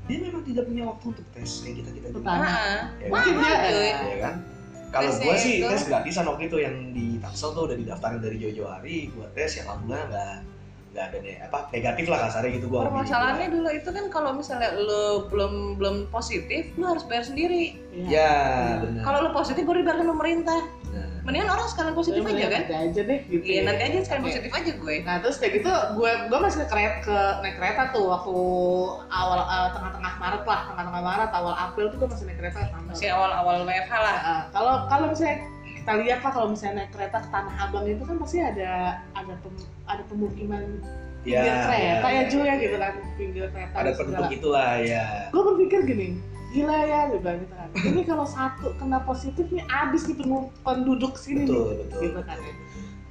dia 0.03 0.19
memang 0.21 0.43
tidak 0.43 0.65
punya 0.67 0.83
waktu 0.85 1.05
untuk 1.09 1.27
tes 1.31 1.51
kayak 1.63 1.75
kita 1.79 1.91
kita. 1.93 2.07
Nah, 2.19 2.91
ya, 2.99 3.07
mungkin 3.07 3.35
kan? 3.35 3.43
dia 3.43 3.87
ya 4.03 4.19
kan 4.21 4.35
kalau 4.91 5.11
gue 5.11 5.35
sih 5.37 5.55
itu- 5.59 5.69
tes 5.69 5.83
gratisan 5.85 6.25
waktu 6.27 6.43
itu 6.47 6.57
yang 6.59 6.75
di 6.91 7.17
Tangsel 7.19 7.51
tuh 7.51 7.63
udah 7.65 7.77
didaftarin 7.77 8.19
dari 8.19 8.37
jauh-jauh 8.37 8.67
hari 8.69 9.09
gue 9.09 9.27
tes 9.33 9.51
ya 9.57 9.63
alhamdulillah 9.65 10.07
nggak 10.07 10.37
nggak 10.93 11.05
ada 11.09 11.19
nih 11.25 11.35
apa 11.41 11.59
negatif 11.73 12.05
lah 12.13 12.19
kasarnya 12.29 12.51
gitu 12.61 12.67
gue 12.69 12.81
permasalahannya 12.85 13.49
dulu 13.49 13.69
itu 13.73 13.89
kan 13.89 14.05
kalau 14.13 14.31
misalnya 14.37 14.77
lo 14.77 15.25
belum 15.33 15.81
belum 15.81 15.97
positif 16.13 16.69
lo 16.77 16.93
harus 16.93 17.05
bayar 17.09 17.25
sendiri. 17.25 17.81
Iya. 17.97 18.09
ya 18.13 18.33
benar. 18.85 19.01
Kalau 19.01 19.19
lo 19.25 19.31
positif 19.33 19.65
baru 19.65 19.81
dibayarkan 19.81 20.09
pemerintah. 20.13 20.61
Nah, 20.93 21.09
mendingan 21.25 21.49
orang 21.49 21.69
sekalian 21.73 21.97
positif 21.97 22.21
aja 22.21 22.47
kan? 22.53 22.61
nanti 22.69 22.77
aja 22.77 23.01
deh 23.09 23.21
gitu 23.25 23.45
iya 23.49 23.57
ya. 23.57 23.63
nanti 23.65 23.83
aja 23.89 23.99
sekalian 24.05 24.21
Oke. 24.21 24.29
positif 24.29 24.51
aja 24.53 24.71
gue. 24.77 24.95
Nah 25.09 25.17
terus 25.25 25.37
kayak 25.41 25.53
gitu 25.57 25.73
gue 25.97 26.13
gue 26.29 26.39
masih 26.45 26.59
ke 26.61 26.67
kereta, 26.69 26.97
ke 27.01 27.19
naik 27.41 27.57
kereta 27.57 27.83
tuh 27.97 28.05
waktu 28.13 28.37
awal 29.09 29.41
eh, 29.49 29.69
tengah-tengah 29.73 30.13
Maret 30.21 30.45
lah 30.45 30.61
tengah-tengah 30.69 31.03
Maret 31.09 31.31
awal 31.33 31.55
April 31.57 31.87
tuh 31.89 31.97
gue 32.05 32.09
masih 32.13 32.25
naik 32.29 32.37
kereta. 32.37 32.61
Masih 32.85 33.09
awal-awal 33.09 33.65
WFH 33.65 33.95
lah. 33.97 34.17
Nah, 34.21 34.43
kalau 34.53 34.75
kalau 34.93 35.07
misalnya 35.09 35.41
kita 35.83 35.99
lihat 35.99 36.23
lah 36.23 36.31
kalau 36.31 36.55
misalnya 36.55 36.87
naik 36.87 36.95
kereta 36.95 37.19
ke 37.19 37.29
Tanah 37.35 37.55
Abang 37.59 37.85
itu 37.91 38.03
kan 38.07 38.17
pasti 38.23 38.39
ada 38.39 39.03
ada 39.19 39.35
pem- 39.43 39.71
ada 39.91 40.03
pemukiman 40.07 40.63
ya, 41.27 41.43
pinggir 41.43 41.55
kereta 41.59 42.07
ya, 42.07 42.15
ya, 42.15 42.23
Ju 42.31 42.39
ya 42.39 42.47
ya. 42.47 42.55
gitu 42.63 42.77
kan 42.79 42.93
pinggir 43.19 43.45
kereta 43.51 43.75
ada 43.75 43.91
penduduk 43.99 44.31
itulah 44.31 44.79
ya 44.79 45.27
Gue 45.35 45.43
berpikir 45.43 45.81
gini 45.83 46.09
gila 46.55 46.79
ya 46.87 47.01
gue 47.11 47.19
bilang 47.19 47.39
gitu 47.43 47.55
kan 47.59 47.69
ini 47.83 48.01
kalau 48.07 48.27
satu 48.29 48.77
kena 48.79 49.03
positif 49.03 49.49
nih 49.51 49.67
abis 49.67 50.07
nih 50.07 50.17
penduduk 50.63 51.19
sini 51.19 51.43
nih 51.43 51.51
betul 51.51 51.67
betul 51.83 52.01
gitu 52.07 52.21
kan 52.23 52.39
ya. 52.39 52.55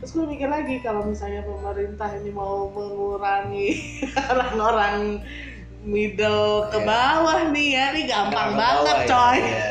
Terus 0.01 0.17
gue 0.17 0.25
mikir 0.25 0.49
lagi 0.49 0.75
kalau 0.81 1.05
misalnya 1.05 1.45
pemerintah 1.45 2.09
ini 2.17 2.33
mau 2.33 2.71
mengurangi 2.73 3.69
orang-orang 4.33 5.21
middle 5.81 6.69
ke 6.69 6.77
Iya. 6.77 6.85
bawah 6.85 7.39
nih 7.49 7.67
ya, 7.73 7.85
nih 7.89 8.03
gampang 8.05 8.53
banget 8.53 8.85
bawah 8.85 9.01
ya, 9.01 9.09
coy. 9.09 9.37
iya. 9.41 9.65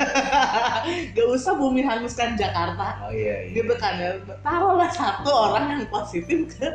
Gak 1.14 1.26
usah 1.30 1.52
bumi 1.54 1.80
hanguskan 1.80 2.34
Jakarta. 2.34 3.06
oh 3.06 3.14
iya, 3.14 3.46
iya. 3.46 3.54
Gitu 3.54 3.74
kan 3.78 3.94
ya. 3.94 4.18
Taruhlah 4.42 4.90
satu 4.90 5.30
orang 5.30 5.64
yang 5.70 5.84
positif 5.86 6.50
ke 6.50 6.66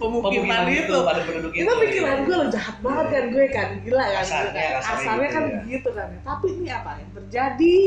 pemukiman, 0.00 0.64
itu. 0.66 0.96
penduduk 1.04 1.52
itu 1.52 1.62
Itu 1.62 1.72
pikiran 1.78 2.16
iya. 2.16 2.24
gue 2.24 2.36
lo 2.36 2.46
jahat 2.48 2.76
banget 2.80 3.06
kan 3.12 3.24
gue 3.28 3.46
kan 3.52 3.68
gila 3.84 4.04
kan. 4.04 4.16
Kasarnya, 4.24 4.48
Gitu 4.48 4.56
kan. 4.56 4.80
Kasarnya 4.80 5.12
gitu 5.12 5.28
kan 5.28 5.44
ya. 5.44 5.60
gitu 5.68 5.88
kan. 5.92 6.08
Tapi 6.24 6.46
ini 6.56 6.68
apa 6.72 6.90
yang 6.96 7.10
terjadi? 7.14 7.78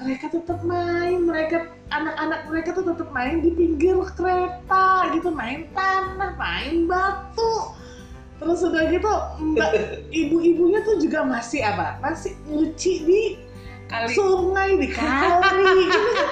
Mereka 0.00 0.26
tetap 0.32 0.64
main, 0.64 1.18
mereka 1.28 1.56
anak-anak 1.92 2.48
mereka 2.48 2.72
tuh 2.72 2.88
tetap 2.88 3.12
main 3.12 3.44
di 3.44 3.52
pinggir 3.52 4.00
kereta 4.16 5.12
gitu, 5.12 5.28
main 5.28 5.68
tanah, 5.76 6.40
main 6.40 6.88
batu. 6.88 7.76
Terus 8.40 8.58
udah 8.64 8.82
gitu 8.88 9.12
mbak 9.52 9.70
ibu-ibunya 10.10 10.80
tuh 10.80 10.96
juga 10.96 11.20
masih 11.22 11.60
apa? 11.60 12.00
Masih 12.00 12.32
nyuci 12.48 12.92
di 13.04 13.20
kali 13.86 14.10
sungai 14.10 14.80
di 14.80 14.88
kali 14.88 15.64
gitu 15.78 16.00
kan. 16.16 16.28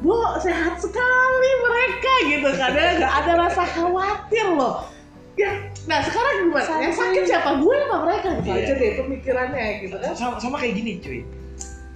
Bu, 0.00 0.16
sehat 0.40 0.80
sekali 0.80 1.50
mereka 1.60 2.12
gitu 2.24 2.48
kan 2.56 2.72
ya, 2.72 2.96
nggak 2.96 3.12
ada 3.20 3.32
rasa 3.38 3.68
khawatir 3.68 4.46
loh. 4.48 4.88
Ya, 5.36 5.60
nah 5.84 6.00
sekarang 6.00 6.48
gimana? 6.48 6.72
Yang 6.80 6.94
sakit 6.96 7.22
siapa? 7.26 7.50
Gue 7.60 7.74
apa 7.78 7.96
mereka? 8.02 8.28
Gitu 8.40 8.48
Iya. 8.48 8.64
aja 8.64 8.72
deh 8.76 8.90
pemikirannya 8.98 9.64
gitu 9.80 9.96
kan. 9.96 10.12
sama, 10.12 10.34
sama 10.36 10.56
kayak 10.56 10.74
gini 10.74 10.92
cuy 10.98 11.20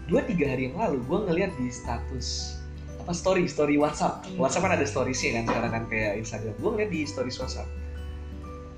dua 0.05 0.21
tiga 0.21 0.53
hari 0.53 0.69
yang 0.69 0.77
lalu 0.77 1.01
gue 1.01 1.19
ngeliat 1.25 1.53
di 1.57 1.73
status 1.73 2.61
apa 3.01 3.13
story 3.13 3.49
story 3.49 3.81
WhatsApp 3.81 4.21
Hmm. 4.29 4.37
WhatsApp 4.37 4.63
kan 4.63 4.73
ada 4.77 4.85
storiesnya 4.85 5.31
kan 5.35 5.45
sekarang 5.49 5.71
kan 5.73 5.85
kayak 5.89 6.13
Instagram 6.21 6.53
gue 6.55 6.71
ngeliat 6.71 6.91
di 6.93 7.01
stories 7.05 7.37
WhatsApp 7.37 7.65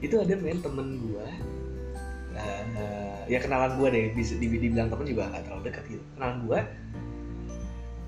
itu 0.06 0.16
ada 0.22 0.34
main 0.38 0.58
temen 0.62 1.02
gue 1.02 1.28
ya 3.26 3.42
kenalan 3.42 3.74
gue 3.74 3.88
deh 3.90 4.04
bisa 4.14 4.38
di- 4.38 4.46
dibilang 4.46 4.86
temen 4.86 5.02
juga 5.02 5.26
gak 5.34 5.50
terlalu 5.50 5.62
dekat 5.66 5.84
gitu. 5.90 6.04
Kenalan 6.14 6.38
gue 6.46 6.58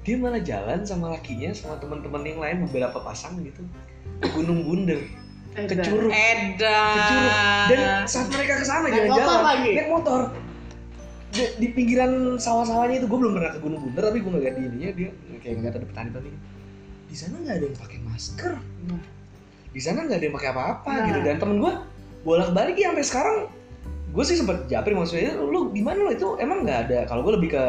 dia 0.06 0.16
malah 0.16 0.40
jalan 0.40 0.80
sama 0.88 1.12
lakinya 1.12 1.52
sama 1.52 1.76
teman-teman 1.82 2.22
yang 2.24 2.38
lain 2.40 2.56
beberapa 2.70 3.02
pasang 3.02 3.36
gitu. 3.42 3.60
Ke 4.22 4.28
Gunung 4.32 4.62
Bunder 4.64 5.02
ke. 5.58 5.74
Curug. 5.74 6.14
Edan. 6.14 6.94
Ke 6.94 7.00
Curug. 7.10 7.34
Dan 7.66 7.80
saat 8.06 8.28
mereka 8.30 8.62
ke 8.62 8.64
sana 8.64 8.86
Naik 8.86 8.94
jalan-jalan 8.94 9.42
naik 9.74 9.88
motor. 9.90 10.20
Di, 11.28 11.44
di 11.60 11.68
pinggiran 11.76 12.40
sawah-sawahnya 12.40 13.04
itu 13.04 13.06
gue 13.10 13.18
belum 13.20 13.32
pernah 13.36 13.52
ke 13.52 13.60
Gunung 13.60 13.80
Bunder 13.84 14.02
tapi 14.06 14.18
gue 14.22 14.32
ngeliat 14.32 14.54
di 14.54 14.62
ininya 14.70 14.90
dia 14.94 15.10
kayak 15.42 15.54
ngeliat 15.60 15.74
ada 15.82 15.86
petani-petani. 15.90 16.30
Di 17.10 17.16
sana 17.16 17.34
nggak 17.42 17.54
ada 17.58 17.64
yang 17.66 17.76
pakai 17.76 17.98
masker. 18.06 18.52
Nah. 18.86 19.17
Di 19.72 19.80
sana 19.80 20.04
nggak 20.08 20.18
ada 20.18 20.26
yang 20.28 20.36
pakai 20.36 20.50
apa-apa 20.50 20.90
Nah. 20.90 21.04
gitu. 21.10 21.18
Dan 21.24 21.36
temen 21.36 21.56
gue 21.60 21.72
bolak-balik 22.24 22.76
ya 22.76 22.90
sampai 22.92 23.04
sekarang 23.06 23.36
gue 24.08 24.24
sih 24.24 24.36
sempat 24.40 24.64
japri 24.72 24.96
maksudnya 24.96 25.36
lu 25.36 25.70
gimana 25.70 26.00
lo 26.00 26.10
itu 26.10 26.28
emang 26.40 26.64
nggak 26.64 26.78
ada? 26.88 26.98
Kalau 27.06 27.20
gue 27.22 27.32
lebih 27.36 27.54
ke 27.54 27.62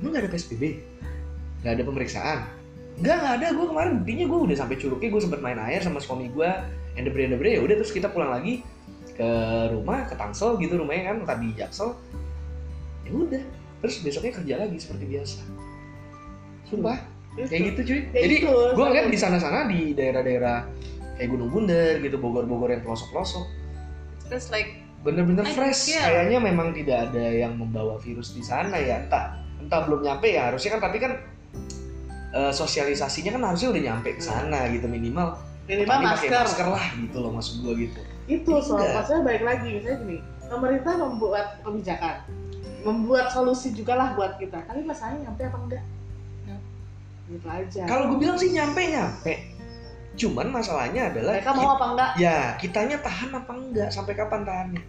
emang 0.00 0.10
nggak 0.14 0.22
ada 0.28 0.32
psbb 0.32 0.62
nggak 1.64 1.72
ada 1.78 1.82
pemeriksaan? 1.86 2.38
Nggak 3.00 3.16
nggak 3.18 3.34
ada. 3.40 3.46
Gue 3.56 3.66
kemarin 3.72 3.92
buktinya 4.02 4.24
gue 4.28 4.38
udah 4.52 4.56
sampai 4.56 4.76
curugnya 4.76 5.08
gue 5.08 5.22
sempat 5.22 5.40
main 5.40 5.58
air 5.58 5.80
sama 5.80 5.98
suami 5.98 6.28
gue 6.28 6.50
endebre 6.92 7.24
endebre 7.24 7.56
ya 7.56 7.60
udah 7.64 7.80
terus 7.80 7.92
kita 7.92 8.12
pulang 8.12 8.28
lagi 8.28 8.60
ke 9.12 9.30
rumah 9.72 10.08
ke 10.08 10.14
Tangsel 10.16 10.56
gitu 10.60 10.76
rumahnya 10.76 11.12
kan 11.12 11.36
tadi 11.36 11.48
Jaksel. 11.56 11.96
Ya 13.08 13.10
udah 13.12 13.42
terus 13.82 13.98
besoknya 14.04 14.32
kerja 14.36 14.54
lagi 14.62 14.76
seperti 14.78 15.04
biasa. 15.08 15.40
Sumpah. 16.68 16.98
Itu. 17.32 17.48
kayak 17.48 17.62
gitu 17.72 17.80
cuy. 17.88 18.00
Jadi 18.12 18.34
itu, 18.44 18.52
gue 18.76 18.84
ngeliat 18.84 19.08
di 19.08 19.16
sana-sana 19.16 19.64
di 19.64 19.96
daerah-daerah 19.96 20.68
kayak 21.22 21.30
Gunung 21.38 21.54
Bunder 21.54 22.02
gitu 22.02 22.18
Bogor-Bogor 22.18 22.74
yang 22.74 22.82
pelosok-pelosok 22.82 23.46
terus 24.26 24.50
like 24.50 24.82
bener-bener 25.06 25.46
I 25.46 25.54
fresh 25.54 25.86
feel- 25.86 26.02
kayaknya 26.02 26.42
memang 26.42 26.74
tidak 26.74 27.10
ada 27.10 27.22
yang 27.30 27.54
membawa 27.54 28.02
virus 28.02 28.34
di 28.34 28.42
sana 28.42 28.74
ya 28.74 29.06
entah 29.06 29.38
entah 29.62 29.86
belum 29.86 30.02
nyampe 30.02 30.26
ya 30.34 30.50
harusnya 30.50 30.74
kan 30.74 30.90
tapi 30.90 30.98
kan 30.98 31.12
eh, 32.34 32.50
sosialisasinya 32.50 33.38
kan 33.38 33.42
harusnya 33.54 33.70
udah 33.70 33.82
nyampe 33.86 34.18
ke 34.18 34.22
sana 34.22 34.66
gitu 34.74 34.90
minimal 34.90 35.38
minimal 35.70 35.98
masker. 36.02 36.30
masker 36.30 36.66
lah 36.66 36.86
gitu 36.98 37.16
loh 37.22 37.30
maksud 37.30 37.62
gue 37.62 37.86
gitu 37.86 38.02
Itu 38.26 38.58
soal 38.62 38.82
Enggak. 38.86 38.94
maksudnya 39.02 39.22
baik 39.26 39.42
lagi 39.42 39.68
misalnya 39.78 39.98
gini, 40.06 40.16
pemerintah 40.46 40.94
membuat 40.94 41.46
kebijakan, 41.66 42.16
membuat 42.86 43.34
solusi 43.34 43.74
juga 43.74 43.98
lah 43.98 44.14
buat 44.14 44.38
kita. 44.38 44.62
Tapi 44.62 44.86
masalahnya 44.86 45.26
nyampe 45.26 45.42
apa 45.42 45.58
enggak? 45.58 45.84
Ya. 46.46 46.56
Gitu 47.26 47.46
aja. 47.50 47.82
kalau 47.90 48.14
gue 48.14 48.18
bilang 48.22 48.38
sih 48.38 48.54
nyampe 48.54 48.78
nyampe 48.78 49.32
cuman 50.12 50.46
masalahnya 50.48 51.08
adalah 51.08 51.32
mereka 51.40 51.52
mau 51.52 51.72
apa 51.72 51.84
enggak? 51.92 52.10
ya 52.20 52.38
kitanya 52.56 52.96
tahan 53.00 53.30
apa 53.32 53.52
enggak? 53.52 53.88
Sampai 53.88 54.12
kapan 54.12 54.44
tahannya? 54.44 54.82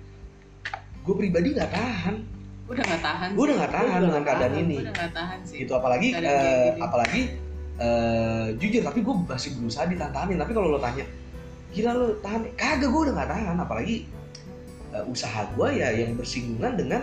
Gue 1.04 1.16
pribadi 1.16 1.52
nggak 1.52 1.72
tahan. 1.72 2.16
Gue 2.64 2.74
udah 2.80 2.86
gak 2.88 3.04
tahan 3.04 3.30
gue 3.36 3.44
udah 3.44 3.56
nggak 3.60 3.72
Gua 3.72 3.76
tahan 3.76 3.88
juga 3.92 4.00
dengan 4.00 4.12
nggak 4.24 4.28
keadaan 4.32 4.52
tahan, 4.52 4.64
ini. 4.64 4.76
gue 4.76 4.86
udah 4.88 4.96
gak 4.96 5.14
tahan 5.14 5.40
sih. 5.44 5.58
Gitu 5.64 5.72
apalagi 5.76 6.08
eh, 6.12 6.20
gini. 6.20 6.80
apalagi 6.80 7.22
eh, 7.76 8.46
jujur 8.56 8.82
tapi 8.84 9.00
gue 9.04 9.16
masih 9.28 9.50
berusaha 9.60 9.84
ditahan-tahanin. 9.86 10.38
Tapi 10.40 10.52
kalau 10.52 10.68
lo 10.72 10.80
tanya 10.80 11.06
gila 11.72 11.92
lo 11.92 12.08
tahan? 12.20 12.42
Kagak 12.56 12.88
gue 12.88 13.02
udah 13.08 13.14
nggak 13.16 13.30
tahan. 13.36 13.56
Apalagi 13.60 13.96
eh, 14.96 15.04
usaha 15.08 15.42
gue 15.52 15.68
ya 15.76 15.88
yang 15.92 16.16
bersinggungan 16.16 16.74
dengan 16.76 17.02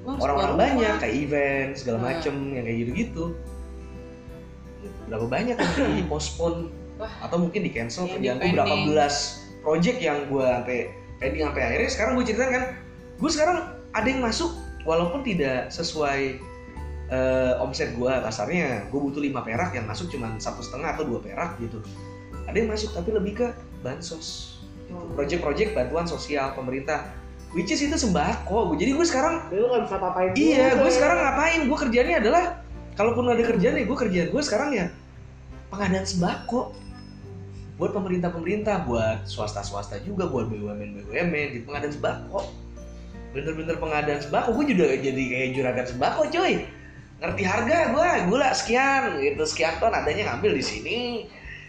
Gua 0.00 0.16
orang-orang 0.24 0.56
banyak 0.56 0.94
kayak 1.04 1.14
event 1.20 1.70
segala 1.76 1.98
Nah. 2.00 2.04
macem 2.16 2.34
yang 2.56 2.64
kayak 2.64 2.78
gitu-gitu. 2.84 3.24
Berapa 5.08 5.26
banyak 5.28 5.56
yang 5.56 5.92
di 5.92 6.04
postpone 6.12 6.72
Wah. 6.98 7.12
atau 7.22 7.38
mungkin 7.38 7.62
di 7.62 7.70
cancel 7.70 8.10
Yang 8.10 8.18
kerjaan 8.18 8.36
gue 8.42 8.50
berapa 8.58 8.76
belas 8.90 9.14
project 9.62 9.98
yang 10.02 10.26
gue 10.26 10.42
sampai 10.42 10.78
pending 11.22 11.42
sampai 11.46 11.62
akhirnya. 11.62 11.90
Sekarang 11.90 12.12
gue 12.18 12.24
ceritain 12.26 12.52
kan 12.52 12.64
gue 13.18 13.30
sekarang 13.30 13.56
ada 13.94 14.06
yang 14.06 14.22
masuk 14.22 14.50
walaupun 14.82 15.22
tidak 15.22 15.70
sesuai 15.70 16.42
eh, 17.10 17.62
omset 17.62 17.94
gue 17.94 18.10
kasarnya 18.10 18.90
gue 18.90 19.00
butuh 19.00 19.22
lima 19.22 19.46
perak 19.46 19.74
yang 19.78 19.86
masuk 19.86 20.10
cuma 20.10 20.34
satu 20.42 20.58
setengah 20.58 20.98
atau 20.98 21.06
dua 21.06 21.22
perak 21.22 21.54
gitu. 21.62 21.78
Ada 22.50 22.56
yang 22.58 22.70
masuk 22.74 22.90
tapi 22.94 23.14
lebih 23.14 23.32
ke 23.38 23.46
bansos. 23.86 24.58
Hmm. 24.88 25.12
project-project 25.12 25.76
bantuan 25.76 26.08
sosial 26.08 26.56
pemerintah. 26.56 27.12
Which 27.52 27.68
is 27.68 27.80
itu 27.84 27.92
sembako. 27.96 28.72
Jadi 28.76 28.96
gue 28.96 29.06
sekarang 29.06 29.52
lu 29.52 29.68
gak 29.68 29.84
bisa 29.84 29.96
apa-apain 30.00 30.32
iya 30.32 30.76
gue 30.76 30.90
sekarang 30.92 31.20
ngapain? 31.20 31.60
Gue 31.68 31.78
kerjanya 31.80 32.14
adalah 32.24 32.44
kalaupun 32.98 33.30
ada 33.30 33.44
kerjaan 33.46 33.78
nih 33.78 33.86
gue 33.86 33.96
kerjaan 33.96 34.28
gue 34.34 34.42
sekarang 34.42 34.70
ya 34.74 34.86
pengadaan 35.70 36.02
sembako 36.02 36.74
buat 37.78 37.94
pemerintah-pemerintah 37.94 38.82
buat 38.90 39.30
swasta-swasta 39.30 40.02
juga 40.02 40.26
buat 40.26 40.50
BUMN 40.50 41.06
BUMN 41.06 41.48
gitu 41.54 41.64
pengadaan 41.70 41.94
sembako. 41.94 42.40
Bener-bener 43.30 43.78
pengadaan 43.78 44.18
sembako. 44.18 44.48
Gue 44.58 44.74
juga 44.74 44.90
jadi 44.98 45.22
kayak 45.30 45.48
juragan 45.54 45.86
sembako 45.86 46.20
coy 46.34 46.66
ngerti 47.18 47.42
harga 47.42 47.78
gue 47.94 48.08
gula 48.26 48.50
sekian 48.50 49.22
gitu. 49.22 49.42
Sekian 49.46 49.78
ton 49.78 49.94
adanya 49.94 50.34
ngambil 50.34 50.58
di 50.58 50.64
sini 50.66 51.00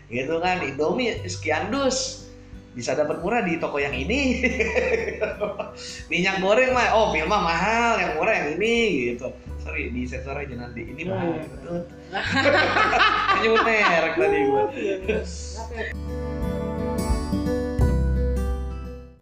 gitu 0.10 0.42
kan. 0.42 0.66
Indomie 0.66 1.22
sekian 1.30 1.70
dus. 1.70 2.26
Bisa 2.74 2.94
dapat 2.94 3.22
murah 3.22 3.46
di 3.46 3.62
toko 3.62 3.78
yang 3.78 3.94
ini. 3.94 4.46
Minyak 6.10 6.42
goreng 6.42 6.74
mah 6.74 6.98
oh 6.98 7.14
film 7.14 7.30
mah 7.30 7.42
mahal. 7.46 8.02
Yang 8.02 8.12
murah 8.18 8.34
yang 8.34 8.50
ini 8.58 8.76
gitu 9.14 9.30
sorry 9.60 9.92
di 9.92 10.04
sensor 10.04 10.36
aja 10.36 10.56
nanti. 10.56 10.82
Ini 10.84 11.02
mah 11.06 11.20
Hmm. 11.20 11.40
betul 11.46 11.78
nyebut 13.40 13.62
merek 13.68 14.14
tadi 14.18 14.40
gue 14.42 14.64